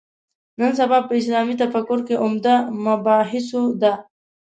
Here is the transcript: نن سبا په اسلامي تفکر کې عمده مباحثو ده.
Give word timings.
نن 0.59 0.71
سبا 0.79 0.97
په 1.07 1.13
اسلامي 1.19 1.55
تفکر 1.63 1.99
کې 2.07 2.15
عمده 2.23 2.55
مباحثو 2.85 3.63
ده. 3.81 3.93